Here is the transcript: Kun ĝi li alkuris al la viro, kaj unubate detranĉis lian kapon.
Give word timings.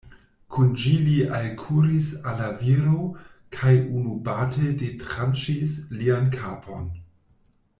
Kun 0.53 0.69
ĝi 0.83 0.93
li 1.01 1.17
alkuris 1.39 2.07
al 2.31 2.41
la 2.43 2.47
viro, 2.61 3.01
kaj 3.57 3.75
unubate 3.99 4.73
detranĉis 4.81 5.77
lian 6.01 6.33
kapon. 6.41 6.91